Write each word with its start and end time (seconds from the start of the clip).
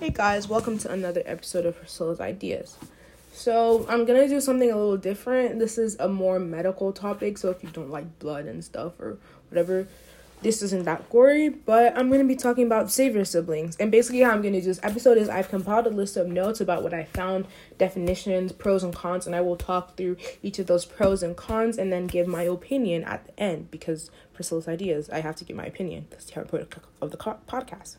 Hey 0.00 0.10
guys, 0.10 0.48
welcome 0.48 0.76
to 0.78 0.90
another 0.90 1.22
episode 1.24 1.64
of 1.64 1.78
Priscilla's 1.78 2.18
Ideas. 2.18 2.76
So, 3.32 3.86
I'm 3.88 4.04
gonna 4.04 4.26
do 4.26 4.40
something 4.40 4.68
a 4.68 4.76
little 4.76 4.96
different. 4.96 5.60
This 5.60 5.78
is 5.78 5.96
a 6.00 6.08
more 6.08 6.40
medical 6.40 6.92
topic, 6.92 7.38
so 7.38 7.50
if 7.50 7.62
you 7.62 7.70
don't 7.70 7.90
like 7.90 8.18
blood 8.18 8.46
and 8.46 8.64
stuff 8.64 8.98
or 8.98 9.18
whatever, 9.50 9.86
this 10.42 10.62
isn't 10.62 10.84
that 10.86 11.08
gory. 11.10 11.48
But 11.48 11.96
I'm 11.96 12.10
gonna 12.10 12.24
be 12.24 12.34
talking 12.34 12.66
about 12.66 12.90
savior 12.90 13.24
siblings. 13.24 13.76
And 13.76 13.92
basically, 13.92 14.22
how 14.22 14.32
I'm 14.32 14.42
gonna 14.42 14.60
do 14.60 14.66
this 14.66 14.80
episode 14.82 15.16
is 15.16 15.28
I've 15.28 15.48
compiled 15.48 15.86
a 15.86 15.90
list 15.90 16.16
of 16.16 16.26
notes 16.26 16.60
about 16.60 16.82
what 16.82 16.92
I 16.92 17.04
found, 17.04 17.46
definitions, 17.78 18.50
pros 18.50 18.82
and 18.82 18.92
cons, 18.92 19.28
and 19.28 19.36
I 19.36 19.42
will 19.42 19.56
talk 19.56 19.96
through 19.96 20.16
each 20.42 20.58
of 20.58 20.66
those 20.66 20.84
pros 20.84 21.22
and 21.22 21.36
cons 21.36 21.78
and 21.78 21.92
then 21.92 22.08
give 22.08 22.26
my 22.26 22.42
opinion 22.42 23.04
at 23.04 23.24
the 23.26 23.40
end 23.40 23.70
because 23.70 24.10
Priscilla's 24.32 24.66
Ideas, 24.66 25.08
I 25.08 25.20
have 25.20 25.36
to 25.36 25.44
give 25.44 25.56
my 25.56 25.66
opinion. 25.66 26.08
That's 26.10 26.24
the 26.24 26.42
point 26.42 26.74
of 27.00 27.10
the 27.12 27.16
podcast. 27.16 27.98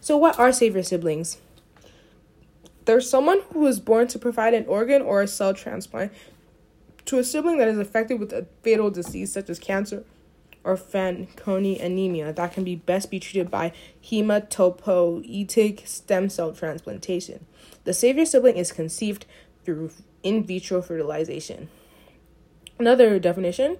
So, 0.00 0.16
what 0.16 0.38
are 0.38 0.52
savior 0.52 0.82
siblings? 0.82 1.38
There's 2.84 3.08
someone 3.08 3.40
who 3.52 3.60
was 3.60 3.80
born 3.80 4.08
to 4.08 4.18
provide 4.18 4.54
an 4.54 4.66
organ 4.66 5.02
or 5.02 5.22
a 5.22 5.26
cell 5.26 5.54
transplant 5.54 6.12
to 7.06 7.18
a 7.18 7.24
sibling 7.24 7.58
that 7.58 7.68
is 7.68 7.78
affected 7.78 8.20
with 8.20 8.32
a 8.32 8.46
fatal 8.62 8.90
disease 8.90 9.32
such 9.32 9.48
as 9.48 9.58
cancer 9.58 10.04
or 10.64 10.76
Fanconi 10.76 11.80
anemia 11.82 12.32
that 12.32 12.52
can 12.52 12.64
be 12.64 12.74
best 12.74 13.10
be 13.10 13.20
treated 13.20 13.50
by 13.50 13.72
hematopoietic 14.02 15.86
stem 15.86 16.28
cell 16.28 16.52
transplantation. 16.52 17.46
The 17.84 17.92
savior 17.92 18.24
sibling 18.24 18.56
is 18.56 18.72
conceived 18.72 19.26
through 19.64 19.90
in 20.22 20.44
vitro 20.44 20.80
fertilization. 20.82 21.68
Another 22.78 23.18
definition 23.18 23.76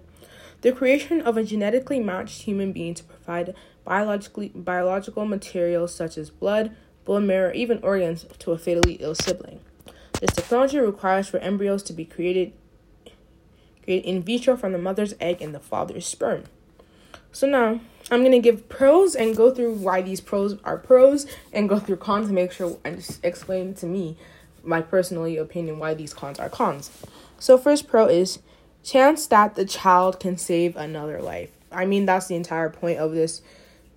the 0.65 0.73
creation 0.73 1.21
of 1.21 1.37
a 1.37 1.45
genetically 1.45 2.01
matched 2.01 2.45
human 2.45 2.73
being 2.73 2.95
to 2.95 3.05
provide 3.05 3.55
biologically 3.85 4.51
biological 4.55 5.27
materials 5.27 5.95
such 5.95 6.17
as 6.17 6.31
blood, 6.31 6.75
bone 7.05 7.27
marrow, 7.27 7.53
even 7.55 7.79
organs 7.83 8.25
to 8.39 8.51
a 8.51 8.57
fatally 8.57 8.95
ill 8.95 9.15
sibling. 9.15 9.61
This 10.21 10.31
technology 10.31 10.79
requires 10.79 11.29
for 11.29 11.37
embryos 11.41 11.83
to 11.83 11.93
be 11.93 12.07
created 12.07 12.55
created 13.83 14.09
in 14.09 14.23
vitro 14.23 14.57
from 14.57 14.73
the 14.73 14.79
mother's 14.79 15.13
egg 15.21 15.43
and 15.43 15.55
the 15.55 15.61
father's 15.61 16.07
sperm. 16.07 16.45
So 17.31 17.47
now 17.47 17.81
I'm 18.11 18.23
gonna 18.23 18.39
give 18.39 18.71
pros 18.71 19.15
and 19.15 19.37
go 19.37 19.51
through 19.51 19.75
why 19.75 20.01
these 20.01 20.23
pros 20.23 20.57
are 20.65 20.79
pros 20.79 21.27
and 21.53 21.69
go 21.69 21.79
through 21.79 21.97
cons 21.97 22.29
to 22.29 22.33
make 22.33 22.53
sure 22.53 22.79
and 22.87 22.97
just 22.97 23.23
explain 23.23 23.75
to 23.75 23.87
me 23.87 24.17
my 24.63 24.81
personal 24.81 25.27
opinion 25.43 25.79
why 25.79 25.93
these 25.93 26.15
cons 26.15 26.39
are 26.39 26.49
cons. 26.49 26.91
So 27.39 27.59
first 27.59 27.87
pro 27.87 28.07
is 28.07 28.39
chance 28.85 29.27
that 29.27 29.57
the 29.57 29.65
child 29.65 30.21
can 30.21 30.37
save 30.37 30.77
another 30.77 31.21
life. 31.21 31.51
I 31.73 31.87
mean 31.87 32.07
that's 32.07 32.29
the 32.29 32.37
entire 32.37 32.71
point 32.71 32.99
of 32.99 33.13
this 33.13 33.43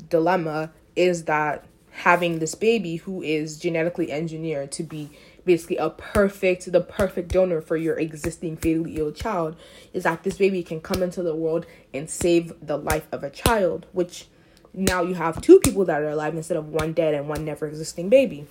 dilemma 0.10 0.72
is 0.96 1.26
that 1.26 1.66
having 1.92 2.40
this 2.40 2.56
baby 2.56 2.98
who 2.98 3.22
is 3.22 3.58
genetically 3.58 4.12
engineered 4.12 4.72
to 4.72 4.84
be 4.84 5.10
basically 5.46 5.78
a 5.78 5.90
perfect 5.90 6.72
the 6.72 6.82
perfect 6.82 7.32
donor 7.32 7.62
for 7.62 7.78
your 7.78 7.98
existing 7.98 8.56
fatally 8.56 8.98
ill 8.98 9.12
child 9.12 9.56
is 9.94 10.04
that 10.04 10.24
this 10.24 10.38
baby 10.38 10.62
can 10.62 10.80
come 10.80 11.02
into 11.02 11.24
the 11.24 11.36
world 11.36 11.66
and 11.94 12.10
save 12.10 12.54
the 12.62 12.78
life 12.78 13.08
of 13.12 13.24
a 13.24 13.30
child 13.30 13.86
which 13.94 14.28
now 14.74 15.02
you 15.02 15.16
have 15.16 15.42
two 15.42 15.60
people 15.60 15.86
that 15.86 16.02
are 16.02 16.10
alive 16.10 16.36
instead 16.36 16.58
of 16.58 16.68
one 16.68 16.94
dead 16.94 17.14
and 17.14 17.28
one 17.28 17.44
never 17.46 17.66
existing 17.66 18.10
baby 18.10 18.46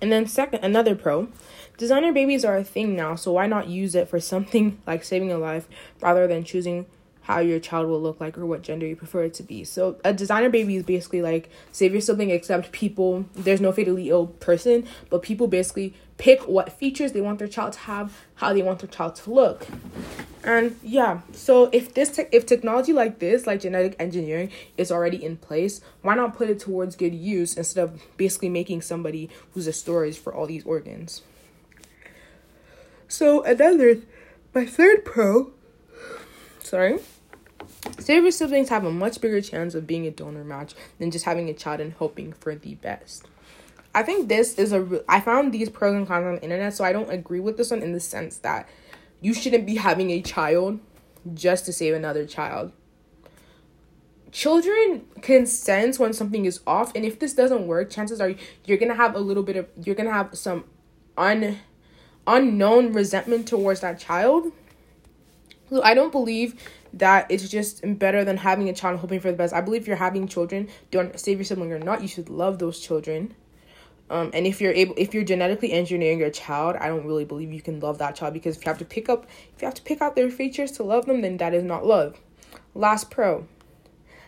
and 0.00 0.12
then 0.12 0.26
second 0.26 0.62
another 0.62 0.94
pro 0.94 1.28
designer 1.82 2.12
babies 2.12 2.44
are 2.44 2.56
a 2.56 2.62
thing 2.62 2.94
now 2.94 3.16
so 3.16 3.32
why 3.32 3.44
not 3.44 3.66
use 3.66 3.96
it 3.96 4.08
for 4.08 4.20
something 4.20 4.78
like 4.86 5.02
saving 5.02 5.32
a 5.32 5.36
life 5.36 5.66
rather 6.00 6.28
than 6.28 6.44
choosing 6.44 6.86
how 7.22 7.40
your 7.40 7.58
child 7.58 7.88
will 7.88 8.00
look 8.00 8.20
like 8.20 8.38
or 8.38 8.46
what 8.46 8.62
gender 8.62 8.86
you 8.86 8.94
prefer 8.96 9.24
it 9.24 9.34
to 9.34 9.42
be. 9.42 9.64
So 9.64 9.96
a 10.04 10.12
designer 10.12 10.48
baby 10.48 10.76
is 10.76 10.82
basically 10.82 11.22
like 11.22 11.48
savior 11.70 12.00
sibling 12.00 12.30
except 12.30 12.72
people 12.72 13.26
there's 13.34 13.60
no 13.60 13.72
fatally 13.72 14.10
ill 14.10 14.26
person, 14.26 14.86
but 15.08 15.22
people 15.22 15.46
basically 15.46 15.94
pick 16.18 16.42
what 16.42 16.72
features 16.72 17.12
they 17.12 17.20
want 17.20 17.38
their 17.38 17.48
child 17.48 17.72
to 17.74 17.78
have, 17.80 18.22
how 18.36 18.52
they 18.52 18.62
want 18.62 18.80
their 18.80 18.88
child 18.88 19.16
to 19.16 19.32
look. 19.32 19.66
And 20.44 20.76
yeah, 20.82 21.20
so 21.32 21.68
if 21.72 21.94
this 21.94 22.10
te- 22.10 22.26
if 22.32 22.46
technology 22.46 22.92
like 22.92 23.20
this, 23.20 23.46
like 23.46 23.60
genetic 23.60 23.94
engineering 23.98 24.50
is 24.76 24.90
already 24.90 25.24
in 25.24 25.36
place, 25.36 25.80
why 26.02 26.14
not 26.14 26.36
put 26.36 26.50
it 26.50 26.58
towards 26.58 26.96
good 26.96 27.14
use 27.14 27.56
instead 27.56 27.82
of 27.82 28.02
basically 28.16 28.48
making 28.48 28.82
somebody 28.82 29.30
who's 29.52 29.68
a 29.68 29.72
storage 29.72 30.18
for 30.18 30.34
all 30.34 30.46
these 30.46 30.64
organs? 30.64 31.22
So 33.12 33.42
another 33.42 34.00
my 34.54 34.64
third 34.64 35.04
pro 35.04 35.52
sorry 36.60 36.98
Savior 37.98 38.30
siblings 38.30 38.70
have 38.70 38.86
a 38.86 38.90
much 38.90 39.20
bigger 39.20 39.42
chance 39.42 39.74
of 39.74 39.86
being 39.86 40.06
a 40.06 40.10
donor 40.10 40.44
match 40.44 40.72
than 40.98 41.10
just 41.10 41.26
having 41.26 41.50
a 41.50 41.52
child 41.52 41.80
and 41.80 41.92
hoping 41.92 42.32
for 42.32 42.54
the 42.54 42.76
best. 42.76 43.26
I 43.94 44.02
think 44.02 44.30
this 44.30 44.54
is 44.54 44.72
a. 44.72 45.04
I 45.10 45.20
found 45.20 45.52
these 45.52 45.68
pros 45.68 45.94
and 45.94 46.08
cons 46.08 46.24
on 46.24 46.34
the 46.36 46.42
internet, 46.42 46.72
so 46.72 46.84
I 46.84 46.94
don't 46.94 47.10
agree 47.10 47.38
with 47.38 47.58
this 47.58 47.70
one 47.70 47.82
in 47.82 47.92
the 47.92 48.00
sense 48.00 48.38
that 48.38 48.66
you 49.20 49.34
shouldn't 49.34 49.66
be 49.66 49.76
having 49.76 50.10
a 50.10 50.22
child 50.22 50.80
just 51.34 51.66
to 51.66 51.72
save 51.74 51.92
another 51.92 52.24
child. 52.24 52.72
Children 54.30 55.04
can 55.20 55.44
sense 55.44 55.98
when 55.98 56.14
something 56.14 56.46
is 56.46 56.60
off, 56.66 56.96
and 56.96 57.04
if 57.04 57.18
this 57.18 57.34
doesn't 57.34 57.66
work, 57.66 57.90
chances 57.90 58.22
are 58.22 58.34
you're 58.64 58.78
gonna 58.78 58.94
have 58.94 59.14
a 59.14 59.20
little 59.20 59.42
bit 59.42 59.56
of 59.56 59.68
you're 59.84 59.96
gonna 59.96 60.14
have 60.14 60.34
some 60.38 60.64
un 61.18 61.58
unknown 62.26 62.92
resentment 62.92 63.48
towards 63.48 63.80
that 63.80 63.98
child. 63.98 64.52
I 65.82 65.94
don't 65.94 66.12
believe 66.12 66.54
that 66.92 67.30
it's 67.30 67.48
just 67.48 67.80
better 67.98 68.24
than 68.24 68.36
having 68.36 68.68
a 68.68 68.74
child 68.74 69.00
hoping 69.00 69.20
for 69.20 69.30
the 69.30 69.36
best. 69.36 69.54
I 69.54 69.62
believe 69.62 69.82
if 69.82 69.86
you're 69.86 69.96
having 69.96 70.28
children, 70.28 70.68
don't 70.90 71.18
savior 71.18 71.44
sibling 71.44 71.72
or 71.72 71.78
not, 71.78 72.02
you 72.02 72.08
should 72.08 72.28
love 72.28 72.58
those 72.58 72.78
children. 72.78 73.34
Um, 74.10 74.30
and 74.34 74.46
if 74.46 74.60
you're 74.60 74.72
able, 74.72 74.94
if 74.98 75.14
you're 75.14 75.24
genetically 75.24 75.72
engineering 75.72 76.18
your 76.18 76.30
child, 76.30 76.76
I 76.76 76.88
don't 76.88 77.06
really 77.06 77.24
believe 77.24 77.52
you 77.52 77.62
can 77.62 77.80
love 77.80 77.98
that 77.98 78.14
child 78.14 78.34
because 78.34 78.58
if 78.58 78.64
you 78.64 78.68
have 78.68 78.78
to 78.78 78.84
pick 78.84 79.08
up, 79.08 79.26
if 79.54 79.62
you 79.62 79.66
have 79.66 79.74
to 79.74 79.82
pick 79.82 80.02
out 80.02 80.16
their 80.16 80.30
features 80.30 80.72
to 80.72 80.82
love 80.82 81.06
them, 81.06 81.22
then 81.22 81.38
that 81.38 81.54
is 81.54 81.64
not 81.64 81.86
love. 81.86 82.20
Last 82.74 83.10
pro. 83.10 83.46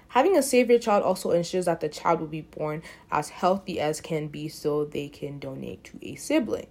Having 0.09 0.39
a 0.39 0.43
savior 0.43 0.79
child 0.79 1.03
also 1.03 1.33
ensures 1.33 1.67
that 1.67 1.81
the 1.81 1.89
child 1.89 2.21
will 2.21 2.29
be 2.29 2.43
born 2.43 2.83
as 3.11 3.29
healthy 3.29 3.81
as 3.81 4.01
can 4.01 4.29
be 4.29 4.49
so 4.49 4.85
they 4.85 5.09
can 5.09 5.39
donate 5.39 5.85
to 5.85 5.99
a 6.01 6.15
sibling 6.15 6.69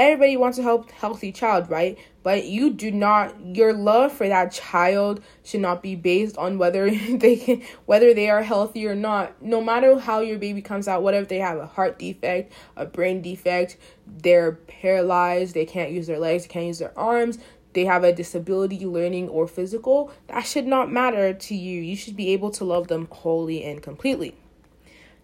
everybody 0.00 0.36
wants 0.36 0.56
a 0.58 0.62
help, 0.62 0.90
healthy 0.92 1.30
child, 1.30 1.70
right? 1.70 1.98
But 2.22 2.46
you 2.46 2.70
do 2.70 2.90
not 2.90 3.34
your 3.54 3.72
love 3.72 4.12
for 4.12 4.26
that 4.28 4.50
child 4.52 5.22
should 5.44 5.60
not 5.60 5.82
be 5.82 5.94
based 5.94 6.38
on 6.38 6.58
whether 6.58 6.90
they 7.16 7.36
can 7.36 7.62
whether 7.84 8.14
they 8.14 8.30
are 8.30 8.42
healthy 8.42 8.86
or 8.86 8.94
not. 8.94 9.40
No 9.42 9.60
matter 9.60 9.98
how 9.98 10.20
your 10.20 10.38
baby 10.38 10.62
comes 10.62 10.88
out, 10.88 11.02
whatever 11.02 11.26
they 11.26 11.38
have 11.38 11.58
a 11.58 11.66
heart 11.66 11.98
defect, 11.98 12.52
a 12.76 12.86
brain 12.86 13.20
defect, 13.20 13.76
they're 14.06 14.52
paralyzed, 14.52 15.54
they 15.54 15.66
can't 15.66 15.90
use 15.92 16.06
their 16.06 16.18
legs, 16.18 16.44
they 16.44 16.48
can't 16.48 16.66
use 16.66 16.78
their 16.78 16.98
arms, 16.98 17.38
they 17.74 17.84
have 17.84 18.02
a 18.02 18.12
disability, 18.12 18.84
learning 18.86 19.28
or 19.28 19.46
physical, 19.46 20.12
that 20.28 20.42
should 20.42 20.66
not 20.66 20.90
matter 20.90 21.34
to 21.34 21.54
you. 21.54 21.80
You 21.82 21.94
should 21.96 22.16
be 22.16 22.30
able 22.30 22.50
to 22.52 22.64
love 22.64 22.88
them 22.88 23.06
wholly 23.10 23.64
and 23.64 23.82
completely. 23.82 24.34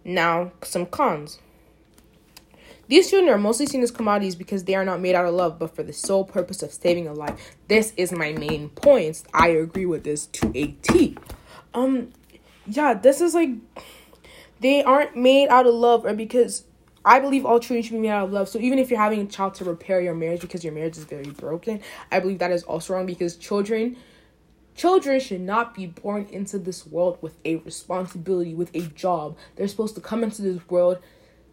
Now, 0.05 0.51
some 0.61 0.85
cons. 0.85 1.39
These 2.87 3.09
children 3.09 3.33
are 3.33 3.37
mostly 3.37 3.65
seen 3.65 3.83
as 3.83 3.91
commodities 3.91 4.35
because 4.35 4.63
they 4.63 4.75
are 4.75 4.85
not 4.85 5.01
made 5.01 5.15
out 5.15 5.25
of 5.25 5.33
love, 5.33 5.59
but 5.59 5.75
for 5.75 5.83
the 5.83 5.93
sole 5.93 6.23
purpose 6.23 6.63
of 6.63 6.71
saving 6.71 7.07
a 7.07 7.13
life. 7.13 7.55
This 7.67 7.93
is 7.97 8.11
my 8.11 8.31
main 8.31 8.69
point. 8.69 9.23
I 9.33 9.49
agree 9.49 9.85
with 9.85 10.03
this 10.03 10.27
to 10.27 10.51
a 10.55 10.67
T. 10.81 11.17
Um, 11.73 12.13
yeah, 12.65 12.93
this 12.93 13.19
is 13.21 13.33
like 13.33 13.49
they 14.59 14.83
aren't 14.83 15.15
made 15.15 15.49
out 15.49 15.67
of 15.67 15.73
love, 15.73 16.05
or 16.05 16.13
because 16.13 16.63
I 17.03 17.19
believe 17.19 17.45
all 17.45 17.59
children 17.59 17.83
should 17.83 17.93
be 17.93 17.99
made 17.99 18.09
out 18.09 18.25
of 18.25 18.31
love. 18.31 18.49
So 18.49 18.59
even 18.59 18.79
if 18.79 18.89
you're 18.89 18.99
having 18.99 19.21
a 19.21 19.25
child 19.25 19.55
to 19.55 19.65
repair 19.65 20.01
your 20.01 20.15
marriage 20.15 20.41
because 20.41 20.63
your 20.63 20.73
marriage 20.73 20.97
is 20.97 21.03
very 21.03 21.29
broken, 21.29 21.81
I 22.11 22.19
believe 22.19 22.39
that 22.39 22.51
is 22.51 22.63
also 22.63 22.93
wrong 22.93 23.05
because 23.05 23.35
children 23.35 23.97
children 24.75 25.19
should 25.19 25.41
not 25.41 25.73
be 25.73 25.87
born 25.87 26.27
into 26.31 26.59
this 26.59 26.85
world 26.85 27.17
with 27.19 27.35
a 27.43 27.55
responsibility, 27.55 28.53
with 28.53 28.73
a 28.75 28.81
job. 28.81 29.35
They're 29.55 29.67
supposed 29.67 29.95
to 29.95 30.01
come 30.01 30.23
into 30.23 30.41
this 30.43 30.69
world 30.69 30.99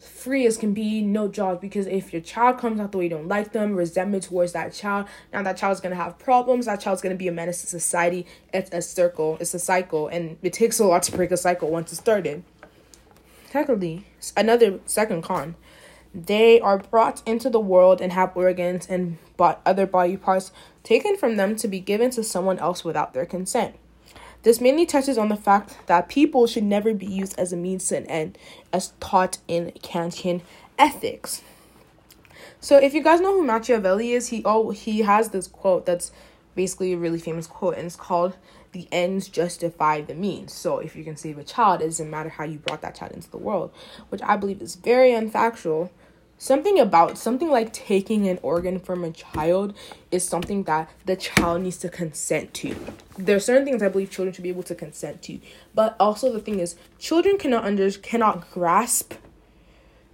free 0.04 0.46
as 0.46 0.56
can 0.56 0.72
be, 0.72 1.02
no 1.02 1.28
jobs. 1.28 1.60
Because 1.60 1.86
if 1.86 2.12
your 2.12 2.22
child 2.22 2.58
comes 2.58 2.80
out 2.80 2.92
the 2.92 2.98
way 2.98 3.04
you 3.04 3.10
don't 3.10 3.28
like 3.28 3.52
them, 3.52 3.74
resentment 3.74 4.24
towards 4.24 4.52
that 4.52 4.72
child, 4.72 5.06
now 5.32 5.42
that 5.42 5.56
child's 5.56 5.80
gonna 5.80 5.94
have 5.94 6.18
problems. 6.18 6.66
That 6.66 6.80
child's 6.80 7.02
gonna 7.02 7.14
be 7.14 7.28
a 7.28 7.32
menace 7.32 7.60
to 7.62 7.66
society. 7.66 8.26
It's 8.52 8.70
a 8.72 8.82
circle. 8.82 9.36
It's 9.40 9.54
a 9.54 9.58
cycle, 9.58 10.08
and 10.08 10.36
it 10.42 10.52
takes 10.52 10.78
a 10.78 10.84
lot 10.84 11.02
to 11.04 11.12
break 11.12 11.30
a 11.30 11.36
cycle 11.36 11.70
once 11.70 11.90
it's 11.92 12.00
started. 12.00 12.44
Technically, 13.50 14.06
another 14.36 14.80
second 14.86 15.22
con. 15.22 15.54
They 16.14 16.60
are 16.60 16.78
brought 16.78 17.22
into 17.26 17.50
the 17.50 17.58
world 17.58 18.00
and 18.00 18.12
have 18.12 18.36
organs 18.36 18.86
and 18.86 19.18
other 19.38 19.86
body 19.86 20.16
parts 20.16 20.52
taken 20.84 21.16
from 21.16 21.36
them 21.36 21.56
to 21.56 21.66
be 21.66 21.80
given 21.80 22.10
to 22.10 22.22
someone 22.22 22.58
else 22.60 22.84
without 22.84 23.14
their 23.14 23.26
consent. 23.26 23.74
This 24.44 24.60
mainly 24.60 24.86
touches 24.86 25.18
on 25.18 25.30
the 25.30 25.36
fact 25.36 25.76
that 25.86 26.08
people 26.08 26.46
should 26.46 26.64
never 26.64 26.94
be 26.94 27.06
used 27.06 27.38
as 27.38 27.52
a 27.52 27.56
means 27.56 27.88
to 27.88 27.96
an 27.96 28.06
end, 28.06 28.38
as 28.72 28.92
taught 29.00 29.38
in 29.48 29.72
Kantian 29.82 30.42
ethics. 30.78 31.42
So, 32.60 32.78
if 32.78 32.94
you 32.94 33.02
guys 33.02 33.20
know 33.20 33.32
who 33.32 33.44
Machiavelli 33.44 34.12
is, 34.12 34.28
he 34.28 34.42
oh 34.44 34.70
he 34.70 35.00
has 35.00 35.30
this 35.30 35.46
quote 35.46 35.86
that's 35.86 36.12
basically 36.54 36.92
a 36.92 36.96
really 36.96 37.18
famous 37.18 37.46
quote, 37.46 37.76
and 37.76 37.86
it's 37.86 37.96
called 37.96 38.36
the 38.74 38.88
ends 38.92 39.28
justify 39.28 40.02
the 40.02 40.14
means. 40.14 40.52
So 40.52 40.78
if 40.78 40.94
you 40.94 41.04
can 41.04 41.16
save 41.16 41.38
a 41.38 41.44
child, 41.44 41.80
it 41.80 41.86
doesn't 41.86 42.10
matter 42.10 42.28
how 42.28 42.44
you 42.44 42.58
brought 42.58 42.82
that 42.82 42.96
child 42.96 43.12
into 43.12 43.30
the 43.30 43.38
world, 43.38 43.72
which 44.10 44.20
I 44.22 44.36
believe 44.36 44.60
is 44.60 44.74
very 44.74 45.12
unfactual. 45.12 45.90
Something 46.44 46.78
about 46.78 47.16
something 47.16 47.50
like 47.50 47.72
taking 47.72 48.28
an 48.28 48.38
organ 48.42 48.78
from 48.78 49.02
a 49.02 49.10
child 49.10 49.72
is 50.10 50.28
something 50.28 50.64
that 50.64 50.90
the 51.06 51.16
child 51.16 51.62
needs 51.62 51.78
to 51.78 51.88
consent 51.88 52.52
to. 52.52 52.76
There 53.16 53.36
are 53.36 53.40
certain 53.40 53.64
things 53.64 53.82
I 53.82 53.88
believe 53.88 54.10
children 54.10 54.34
should 54.34 54.42
be 54.42 54.50
able 54.50 54.62
to 54.64 54.74
consent 54.74 55.22
to, 55.22 55.40
but 55.74 55.96
also 55.98 56.30
the 56.30 56.40
thing 56.40 56.60
is, 56.60 56.76
children 56.98 57.38
cannot 57.38 57.64
under 57.64 57.90
cannot 57.92 58.50
grasp 58.50 59.14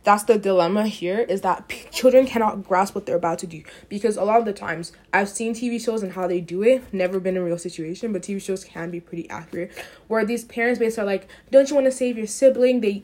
that's 0.02 0.22
the 0.22 0.38
dilemma 0.38 0.86
here 0.86 1.18
is 1.20 1.42
that 1.42 1.68
p- 1.68 1.86
children 1.90 2.26
cannot 2.26 2.66
grasp 2.66 2.94
what 2.94 3.04
they're 3.04 3.16
about 3.16 3.38
to 3.40 3.46
do 3.46 3.62
because 3.88 4.16
a 4.16 4.24
lot 4.24 4.38
of 4.38 4.46
the 4.46 4.52
times 4.52 4.92
I've 5.12 5.28
seen 5.28 5.52
TV 5.52 5.78
shows 5.78 6.02
and 6.02 6.12
how 6.12 6.26
they 6.26 6.40
do 6.40 6.62
it, 6.62 6.82
never 6.92 7.20
been 7.20 7.36
in 7.36 7.42
a 7.42 7.44
real 7.44 7.58
situation, 7.58 8.12
but 8.12 8.22
TV 8.22 8.40
shows 8.40 8.64
can 8.64 8.90
be 8.90 9.00
pretty 9.00 9.28
accurate. 9.28 9.72
Where 10.08 10.24
these 10.24 10.44
parents 10.44 10.78
basically 10.78 11.02
are 11.02 11.06
like, 11.06 11.28
"Don't 11.50 11.68
you 11.68 11.74
want 11.74 11.86
to 11.86 11.92
save 11.92 12.16
your 12.16 12.26
sibling?" 12.26 12.80
They 12.80 13.02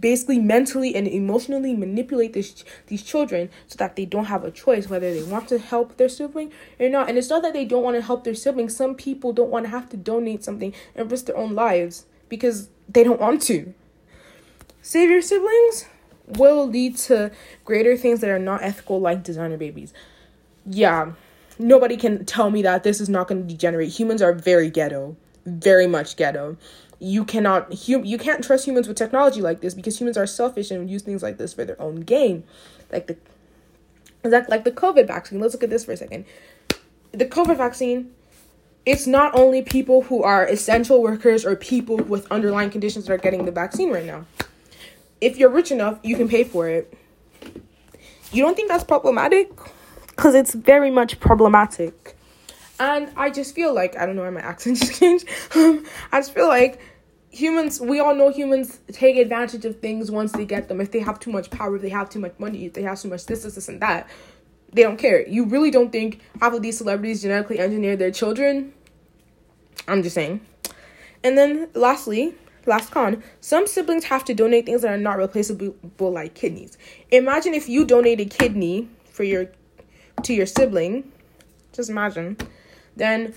basically 0.00 0.38
mentally 0.38 0.94
and 0.94 1.08
emotionally 1.08 1.74
manipulate 1.74 2.32
this 2.32 2.64
these 2.86 3.02
children 3.02 3.48
so 3.66 3.76
that 3.76 3.96
they 3.96 4.04
don't 4.04 4.26
have 4.26 4.44
a 4.44 4.50
choice 4.50 4.88
whether 4.88 5.12
they 5.12 5.22
want 5.22 5.48
to 5.48 5.58
help 5.58 5.96
their 5.96 6.08
sibling 6.08 6.52
or 6.78 6.88
not. 6.88 7.08
And 7.08 7.16
it's 7.16 7.30
not 7.30 7.42
that 7.42 7.52
they 7.52 7.64
don't 7.64 7.82
want 7.82 7.96
to 7.96 8.02
help 8.02 8.24
their 8.24 8.34
sibling. 8.34 8.68
Some 8.68 8.94
people 8.94 9.32
don't 9.32 9.50
want 9.50 9.64
to 9.64 9.70
have 9.70 9.88
to 9.90 9.96
donate 9.96 10.44
something 10.44 10.74
and 10.94 11.10
risk 11.10 11.26
their 11.26 11.36
own 11.36 11.54
lives 11.54 12.04
because 12.28 12.68
they 12.88 13.04
don't 13.04 13.20
want 13.20 13.42
to. 13.42 13.74
Savior 14.82 15.20
siblings 15.20 15.86
will 16.26 16.66
lead 16.66 16.96
to 16.96 17.30
greater 17.64 17.96
things 17.96 18.20
that 18.20 18.30
are 18.30 18.38
not 18.38 18.62
ethical, 18.62 19.00
like 19.00 19.22
designer 19.22 19.56
babies. 19.56 19.92
Yeah, 20.64 21.12
nobody 21.58 21.96
can 21.96 22.24
tell 22.24 22.50
me 22.50 22.62
that 22.62 22.82
this 22.82 23.00
is 23.00 23.08
not 23.08 23.28
going 23.28 23.42
to 23.42 23.48
degenerate. 23.48 23.90
Humans 23.90 24.22
are 24.22 24.32
very 24.32 24.70
ghetto, 24.70 25.16
very 25.46 25.86
much 25.86 26.16
ghetto. 26.16 26.56
You 26.98 27.24
cannot 27.24 27.72
hum- 27.72 28.04
you 28.04 28.18
can't 28.18 28.42
trust 28.42 28.66
humans 28.66 28.88
with 28.88 28.96
technology 28.96 29.40
like 29.40 29.60
this 29.60 29.74
because 29.74 29.98
humans 29.98 30.16
are 30.16 30.26
selfish 30.26 30.70
and 30.70 30.90
use 30.90 31.02
things 31.02 31.22
like 31.22 31.38
this 31.38 31.54
for 31.54 31.64
their 31.64 31.80
own 31.80 32.00
gain. 32.00 32.44
Like 32.92 33.06
the 33.06 33.16
like 34.24 34.48
like 34.48 34.64
the 34.64 34.72
COVID 34.72 35.06
vaccine. 35.06 35.40
Let's 35.40 35.54
look 35.54 35.62
at 35.62 35.70
this 35.70 35.84
for 35.84 35.92
a 35.92 35.96
second. 35.96 36.24
The 37.12 37.26
COVID 37.26 37.56
vaccine 37.56 38.12
it's 38.84 39.04
not 39.04 39.34
only 39.34 39.62
people 39.62 40.02
who 40.02 40.22
are 40.22 40.46
essential 40.46 41.02
workers 41.02 41.44
or 41.44 41.56
people 41.56 41.96
with 41.96 42.30
underlying 42.30 42.70
conditions 42.70 43.06
that 43.06 43.14
are 43.14 43.18
getting 43.18 43.44
the 43.44 43.50
vaccine 43.50 43.90
right 43.90 44.04
now 44.04 44.24
if 45.20 45.38
you're 45.38 45.50
rich 45.50 45.70
enough, 45.70 45.98
you 46.02 46.16
can 46.16 46.28
pay 46.28 46.44
for 46.44 46.68
it. 46.68 46.92
You 48.32 48.42
don't 48.42 48.54
think 48.54 48.68
that's 48.68 48.84
problematic? 48.84 49.50
Because 50.08 50.34
it's 50.34 50.54
very 50.54 50.90
much 50.90 51.20
problematic. 51.20 52.15
And 52.78 53.10
I 53.16 53.30
just 53.30 53.54
feel 53.54 53.74
like, 53.74 53.96
I 53.96 54.06
don't 54.06 54.16
know 54.16 54.22
why 54.22 54.30
my 54.30 54.40
accent 54.40 54.78
just 54.80 54.98
changed. 54.98 55.26
Um, 55.54 55.84
I 56.12 56.20
just 56.20 56.34
feel 56.34 56.48
like 56.48 56.80
humans, 57.30 57.80
we 57.80 58.00
all 58.00 58.14
know 58.14 58.30
humans 58.30 58.80
take 58.92 59.16
advantage 59.16 59.64
of 59.64 59.80
things 59.80 60.10
once 60.10 60.32
they 60.32 60.44
get 60.44 60.68
them. 60.68 60.80
If 60.80 60.90
they 60.90 61.00
have 61.00 61.18
too 61.18 61.30
much 61.30 61.50
power, 61.50 61.76
if 61.76 61.82
they 61.82 61.88
have 61.88 62.10
too 62.10 62.20
much 62.20 62.34
money, 62.38 62.66
if 62.66 62.74
they 62.74 62.82
have 62.82 63.00
too 63.00 63.08
much 63.08 63.26
this, 63.26 63.42
this, 63.42 63.54
this, 63.54 63.68
and 63.68 63.80
that, 63.80 64.08
they 64.72 64.82
don't 64.82 64.98
care. 64.98 65.26
You 65.26 65.44
really 65.44 65.70
don't 65.70 65.90
think 65.90 66.20
half 66.40 66.52
of 66.52 66.62
these 66.62 66.78
celebrities 66.78 67.22
genetically 67.22 67.58
engineer 67.58 67.96
their 67.96 68.10
children? 68.10 68.72
I'm 69.88 70.02
just 70.02 70.14
saying. 70.14 70.40
And 71.24 71.36
then 71.36 71.68
lastly, 71.74 72.34
Last 72.66 72.90
con, 72.90 73.22
some 73.40 73.68
siblings 73.68 74.04
have 74.04 74.24
to 74.24 74.34
donate 74.34 74.66
things 74.66 74.82
that 74.82 74.92
are 74.92 74.98
not 74.98 75.18
replaceable 75.18 76.12
like 76.12 76.34
kidneys. 76.34 76.76
Imagine 77.12 77.54
if 77.54 77.68
you 77.68 77.84
donate 77.84 78.20
a 78.20 78.24
kidney 78.24 78.88
for 79.04 79.22
your 79.22 79.46
to 80.24 80.34
your 80.34 80.46
sibling, 80.46 81.12
just 81.72 81.88
imagine. 81.88 82.36
Then 82.96 83.34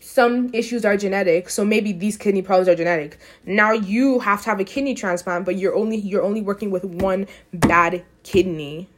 some 0.00 0.52
issues 0.54 0.84
are 0.84 0.96
genetic, 0.96 1.50
so 1.50 1.64
maybe 1.64 1.92
these 1.92 2.16
kidney 2.16 2.42
problems 2.42 2.68
are 2.68 2.74
genetic. 2.74 3.18
Now 3.44 3.72
you 3.72 4.20
have 4.20 4.42
to 4.42 4.50
have 4.50 4.60
a 4.60 4.64
kidney 4.64 4.94
transplant, 4.94 5.44
but 5.44 5.56
you're 5.56 5.74
only 5.74 5.96
you're 5.96 6.22
only 6.22 6.42
working 6.42 6.70
with 6.70 6.84
one 6.84 7.26
bad 7.52 8.04
kidney. 8.22 8.88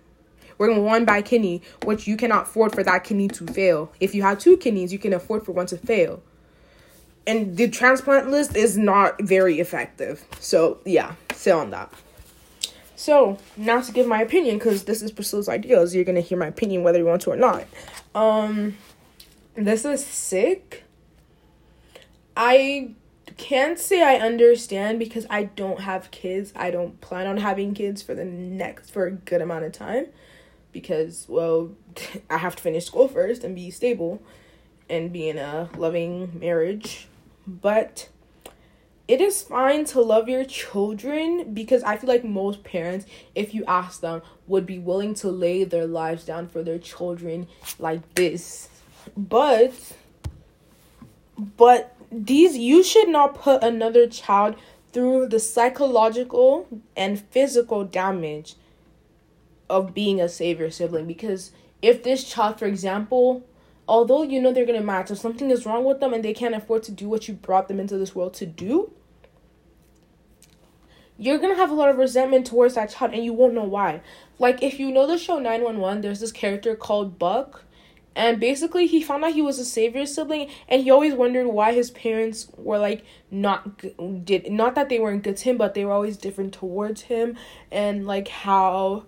Working 0.59 0.77
with 0.77 0.87
one 0.87 1.05
bad 1.05 1.25
kidney, 1.25 1.63
which 1.85 2.07
you 2.07 2.17
cannot 2.17 2.45
afford 2.45 2.73
for 2.73 2.85
that 2.85 3.05
kidney 3.05 3.27
to 3.29 3.47
fail. 3.47 3.93
If 3.99 4.15
you 4.15 4.23
have 4.23 4.39
two 4.39 4.57
kidneys, 4.57 4.93
you 4.93 4.99
can 4.99 5.13
afford 5.13 5.45
for 5.45 5.53
one 5.53 5.67
to 5.67 5.77
fail 5.77 6.23
and 7.27 7.57
the 7.57 7.69
transplant 7.69 8.31
list 8.31 8.57
is 8.57 8.77
not 8.77 9.21
very 9.23 9.61
effective. 9.61 10.25
So 10.41 10.79
yeah, 10.85 11.15
say 11.33 11.51
on 11.51 11.71
that. 11.71 11.93
So 12.97 13.39
now 13.57 13.81
to 13.81 13.93
give 13.93 14.07
my 14.07 14.23
opinion, 14.23 14.59
because 14.59 14.85
this 14.85 15.03
is 15.03 15.11
Priscilla's 15.11 15.49
ideas, 15.49 15.95
you're 15.95 16.05
gonna 16.05 16.21
hear 16.21 16.39
my 16.39 16.47
opinion 16.47 16.83
whether 16.83 16.99
you 16.99 17.05
want 17.05 17.23
to 17.23 17.31
or 17.31 17.37
not. 17.37 17.65
Um, 18.15 18.77
this 19.55 19.85
is 19.85 20.05
sick. 20.05 20.85
I 22.37 22.95
can't 23.37 23.79
say 23.79 24.03
I 24.03 24.17
understand 24.17 24.99
because 24.99 25.27
I 25.31 25.45
don't 25.45 25.81
have 25.81 26.11
kids. 26.11 26.53
I 26.57 26.71
don't 26.71 27.01
plan 27.01 27.27
on 27.27 27.37
having 27.39 27.75
kids 27.75 28.03
for 28.03 28.15
the 28.15 28.25
next 28.25 28.91
for 28.91 29.07
a 29.07 29.11
good 29.11 29.43
amount 29.43 29.65
of 29.65 29.73
time 29.73 30.07
because 30.73 31.27
well, 31.29 31.73
I 32.31 32.39
have 32.39 32.57
to 32.57 32.63
finish 32.63 32.87
school 32.87 33.09
first 33.09 33.45
and 33.45 33.55
be 33.55 33.71
stable 33.71 34.23
and 34.89 35.13
be 35.13 35.29
in 35.29 35.39
a 35.39 35.69
loving 35.77 36.39
marriage 36.39 37.07
but 37.47 38.09
it 39.09 39.21
is 39.21 39.43
fine 39.43 39.85
to 39.87 40.01
love 40.01 40.29
your 40.29 40.45
children 40.45 41.53
because 41.53 41.83
I 41.83 41.97
feel 41.97 42.09
like 42.09 42.25
most 42.25 42.65
parents, 42.65 43.07
if 43.35 43.53
you 43.53 43.65
ask 43.67 44.01
them, 44.01 44.23
would 44.47 44.65
be 44.65 44.79
willing 44.79 45.15
to 45.15 45.29
lay 45.29 45.65
their 45.65 45.87
lives 45.87 46.25
down 46.25 46.49
for 46.49 46.63
their 46.63 46.79
children 46.79 47.49
like 47.79 48.15
this. 48.15 48.69
But, 49.17 49.73
but 51.57 51.97
these, 52.11 52.57
you 52.57 52.83
should 52.83 53.09
not 53.09 53.35
put 53.35 53.63
another 53.63 54.07
child 54.07 54.57
through 54.93 55.29
the 55.29 55.41
psychological 55.41 56.69
and 56.97 57.21
physical 57.21 57.85
damage 57.85 58.57
of 59.71 59.95
being 59.95 60.21
a 60.21 60.29
savior 60.29 60.71
sibling 60.71 61.07
because 61.07 61.51
if 61.81 62.03
this 62.03 62.25
child, 62.25 62.59
for 62.59 62.67
example, 62.67 63.43
although 63.89 64.23
you 64.23 64.41
know 64.41 64.53
they're 64.53 64.67
gonna 64.67 64.83
match, 64.83 65.11
if 65.11 65.19
something 65.19 65.51
is 65.51 65.67
wrong 65.67 65.85
with 65.85 66.01
them 66.01 66.13
and 66.13 66.23
they 66.23 66.35
can't 66.35 66.55
afford 66.55 66.83
to 66.85 66.93
do 66.93 67.09
what 67.09 67.27
you 67.27 67.35
brought 67.35 67.69
them 67.69 67.81
into 67.81 67.97
this 67.97 68.15
world 68.15 68.35
to 68.35 68.47
do, 68.47 68.93
you're 71.19 71.39
gonna 71.39 71.57
have 71.57 71.71
a 71.71 71.75
lot 71.75 71.89
of 71.89 71.97
resentment 71.97 72.47
towards 72.47 72.75
that 72.75 72.91
child 72.91 73.13
and 73.15 73.25
you 73.25 73.33
won't 73.33 73.55
know 73.55 73.65
why. 73.65 74.03
Like 74.39 74.63
if 74.63 74.79
you 74.79 74.93
know 74.93 75.07
the 75.07 75.19
show 75.19 75.39
911, 75.39 76.03
there's 76.03 76.21
this 76.21 76.33
character 76.33 76.77
called 76.77 77.19
Buck. 77.19 77.65
And 78.15 78.39
basically, 78.39 78.87
he 78.87 79.03
found 79.03 79.25
out 79.25 79.33
he 79.33 79.43
was 79.43 79.59
a 79.59 79.65
savior 79.65 80.05
sibling, 80.05 80.51
and 80.69 80.83
he 80.83 80.91
always 80.91 81.15
wondered 81.15 81.47
why 81.47 81.73
his 81.73 81.91
parents 81.91 82.49
were 82.57 82.79
like 82.79 83.05
not 83.31 83.79
did 84.25 84.53
not 84.53 84.75
that 84.75 84.89
they 84.89 84.99
weren't 84.99 85.23
good 85.23 85.39
to 85.39 85.45
him, 85.45 85.57
but 85.57 85.75
they 85.75 85.85
were 85.85 85.93
always 85.93 86.17
different 86.17 86.53
towards 86.53 87.03
him, 87.03 87.37
and 87.71 88.07
like 88.07 88.29
how 88.29 89.05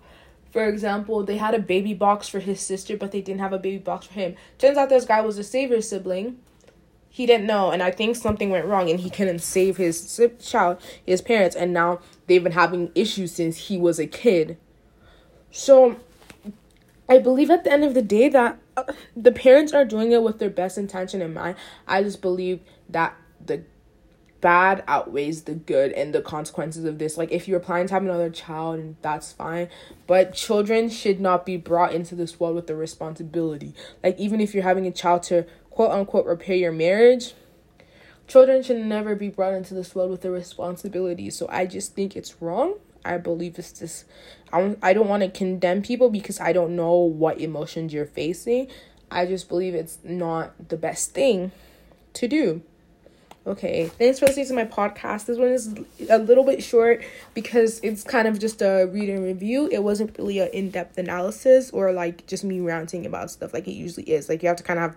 for 0.54 0.68
example, 0.68 1.25
they 1.25 1.37
had 1.37 1.52
a 1.52 1.58
baby 1.58 1.94
box 1.94 2.28
for 2.28 2.38
his 2.38 2.61
sister, 2.61 2.96
but 2.96 3.11
they 3.11 3.20
didn't 3.20 3.40
have 3.40 3.52
a 3.52 3.58
baby 3.58 3.78
box 3.78 4.06
for 4.06 4.14
him. 4.14 4.37
Turns 4.56 4.78
out 4.78 4.88
this 4.88 5.04
guy 5.04 5.20
was 5.20 5.37
a 5.37 5.42
savior 5.42 5.80
sibling. 5.80 6.38
He 7.11 7.26
didn't 7.26 7.46
know, 7.46 7.73
and 7.73 7.82
I 7.82 7.90
think 7.90 8.14
something 8.14 8.50
went 8.50 8.66
wrong, 8.66 8.88
and 8.88 9.00
he 9.00 9.11
couldn't 9.11 9.40
save 9.40 9.78
his 9.78 10.20
child, 10.40 10.80
his 11.04 11.20
parents, 11.23 11.56
and 11.56 11.73
now 11.73 11.99
they've 12.28 12.42
been 12.42 12.52
having 12.52 12.92
issues 12.94 13.32
since 13.32 13.66
he 13.66 13.76
was 13.76 13.99
a 13.99 14.06
kid. 14.06 14.56
So, 15.50 15.96
I 17.08 17.18
believe 17.18 17.50
at 17.50 17.64
the 17.64 17.73
end 17.73 17.84
of 17.84 17.94
the 17.94 18.02
day 18.02 18.28
that 18.30 18.58
uh, 18.76 18.84
the 19.14 19.32
parents 19.32 19.73
are 19.73 19.84
doing 19.84 20.12
it 20.12 20.23
with 20.23 20.38
their 20.38 20.50
best 20.50 20.78
intention 20.78 21.20
in 21.20 21.34
mind. 21.34 21.56
I 21.87 22.02
just 22.02 22.23
believe 22.23 22.61
that 22.88 23.16
the 23.44 23.64
bad 24.40 24.84
outweighs 24.87 25.44
the 25.44 25.54
good 25.54 25.90
and 25.92 26.14
the 26.14 26.20
consequences 26.20 26.84
of 26.84 26.99
this. 26.99 27.16
Like 27.16 27.32
if 27.32 27.49
you're 27.49 27.61
planning 27.61 27.87
to 27.88 27.94
have 27.94 28.02
another 28.02 28.28
child 28.28 28.78
and 28.78 28.96
that's 29.00 29.32
fine, 29.32 29.68
but 30.06 30.34
children 30.34 30.90
should 30.90 31.18
not 31.18 31.46
be 31.46 31.56
brought 31.56 31.94
into 31.94 32.14
this 32.14 32.38
world 32.38 32.54
with 32.54 32.66
the 32.66 32.76
responsibility. 32.76 33.75
Like 34.02 34.18
even 34.18 34.42
if 34.42 34.52
you're 34.52 34.62
having 34.62 34.87
a 34.87 34.90
child 34.90 35.23
to 35.25 35.46
quote 35.70 35.92
unquote 35.92 36.26
repair 36.26 36.56
your 36.56 36.73
marriage, 36.73 37.32
children 38.26 38.62
should 38.62 38.84
never 38.84 39.14
be 39.14 39.30
brought 39.30 39.54
into 39.54 39.73
this 39.73 39.94
world 39.94 40.11
with 40.11 40.20
the 40.20 40.30
responsibility. 40.30 41.30
So 41.30 41.46
I 41.50 41.64
just 41.64 41.94
think 41.94 42.14
it's 42.14 42.42
wrong. 42.42 42.75
I 43.04 43.18
believe 43.18 43.58
it's 43.58 43.73
just 43.73 44.04
I 44.52 44.61
don't, 44.61 44.78
I 44.82 44.92
don't 44.92 45.08
want 45.08 45.23
to 45.23 45.28
condemn 45.28 45.82
people 45.82 46.11
because 46.11 46.40
I 46.40 46.52
don't 46.52 46.76
know 46.76 46.94
what 46.94 47.40
emotions 47.40 47.92
you're 47.92 48.06
facing. 48.06 48.68
I 49.11 49.26
just 49.26 49.49
believe 49.49 49.75
it's 49.75 49.99
not 50.04 50.68
the 50.68 50.76
best 50.76 51.12
thing 51.12 51.52
to 52.14 52.28
do. 52.28 52.62
Okay, 53.46 53.88
thanks 53.88 54.20
for 54.20 54.26
listening 54.26 54.46
to 54.46 54.54
my 54.54 54.64
podcast. 54.64 55.26
This 55.26 55.37
one 55.37 55.49
is 55.49 55.75
a 56.08 56.18
little 56.18 56.44
bit 56.44 56.62
short 56.62 57.04
because 57.34 57.78
it's 57.80 58.02
kind 58.02 58.26
of 58.26 58.38
just 58.38 58.62
a 58.62 58.87
read 58.87 59.11
and 59.11 59.23
review. 59.23 59.68
It 59.70 59.82
wasn't 59.82 60.16
really 60.16 60.38
an 60.38 60.49
in 60.54 60.70
depth 60.70 60.96
analysis 60.96 61.70
or 61.70 61.92
like 61.92 62.26
just 62.26 62.42
me 62.42 62.61
ranting 62.61 63.04
about 63.04 63.30
stuff 63.30 63.52
like 63.52 63.68
it 63.68 63.73
usually 63.73 64.11
is. 64.11 64.30
Like 64.30 64.42
you 64.42 64.49
have 64.49 64.56
to 64.56 64.62
kind 64.62 64.78
of 64.78 64.92
have 64.92 64.96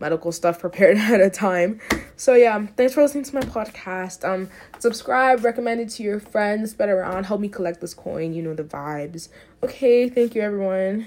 medical 0.00 0.32
stuff 0.32 0.58
prepared 0.58 0.96
at 0.98 1.20
a 1.20 1.30
time. 1.30 1.80
So 2.16 2.34
yeah, 2.34 2.66
thanks 2.76 2.94
for 2.94 3.02
listening 3.02 3.24
to 3.24 3.34
my 3.34 3.42
podcast. 3.42 4.28
Um, 4.28 4.50
subscribe, 4.78 5.44
recommend 5.44 5.80
it 5.80 5.90
to 5.90 6.02
your 6.02 6.20
friends, 6.20 6.72
spread 6.72 6.88
around, 6.88 7.24
help 7.24 7.40
me 7.40 7.48
collect 7.48 7.80
this 7.80 7.94
coin. 7.94 8.32
You 8.32 8.42
know 8.42 8.54
the 8.54 8.64
vibes. 8.64 9.28
Okay, 9.62 10.08
thank 10.08 10.34
you 10.34 10.42
everyone. 10.42 11.06